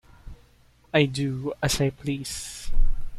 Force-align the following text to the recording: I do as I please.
I 0.95 1.05
do 1.05 1.53
as 1.61 1.79
I 1.79 1.91
please. 1.91 2.71